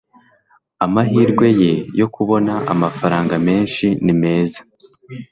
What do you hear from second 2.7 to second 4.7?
amafaranga menshi ni meza